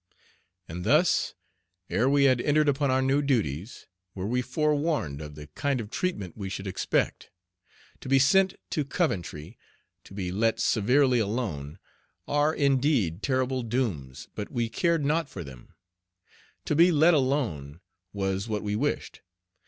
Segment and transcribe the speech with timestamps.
[0.67, 1.35] And thus,
[1.87, 3.85] ere we had entered upon our new duties,
[4.15, 7.29] were we forewarned of the kind of treatment we should expect.
[7.99, 9.59] To be "sent to Coventry,"
[10.05, 11.77] "to be let severely alone,"
[12.27, 15.75] are indeed terrible dooms, but we cared naught for them.
[16.65, 17.79] "To be let alone"
[18.11, 19.21] was what we wished.